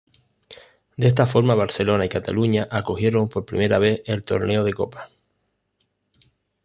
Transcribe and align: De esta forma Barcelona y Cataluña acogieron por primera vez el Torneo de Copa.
De 0.97 1.05
esta 1.05 1.27
forma 1.27 1.53
Barcelona 1.53 2.03
y 2.05 2.09
Cataluña 2.09 2.67
acogieron 2.71 3.29
por 3.29 3.45
primera 3.45 3.77
vez 3.77 4.01
el 4.07 4.23
Torneo 4.23 4.63
de 4.63 4.73
Copa. 4.73 5.09